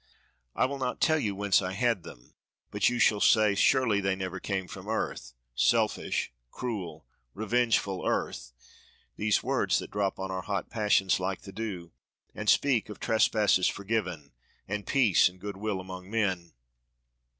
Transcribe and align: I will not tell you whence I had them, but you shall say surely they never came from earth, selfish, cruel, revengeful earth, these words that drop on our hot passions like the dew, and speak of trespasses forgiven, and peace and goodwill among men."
I 0.55 0.65
will 0.65 0.79
not 0.79 0.99
tell 0.99 1.19
you 1.19 1.35
whence 1.35 1.61
I 1.61 1.73
had 1.73 2.01
them, 2.01 2.33
but 2.71 2.89
you 2.89 2.97
shall 2.97 3.19
say 3.19 3.53
surely 3.53 4.01
they 4.01 4.15
never 4.15 4.39
came 4.39 4.67
from 4.67 4.87
earth, 4.89 5.33
selfish, 5.53 6.33
cruel, 6.49 7.05
revengeful 7.35 8.03
earth, 8.07 8.51
these 9.15 9.43
words 9.43 9.77
that 9.77 9.91
drop 9.91 10.17
on 10.17 10.31
our 10.31 10.41
hot 10.41 10.71
passions 10.71 11.19
like 11.19 11.43
the 11.43 11.51
dew, 11.51 11.91
and 12.33 12.49
speak 12.49 12.89
of 12.89 12.99
trespasses 12.99 13.67
forgiven, 13.67 14.31
and 14.67 14.87
peace 14.87 15.29
and 15.29 15.39
goodwill 15.39 15.79
among 15.79 16.09
men." 16.09 16.53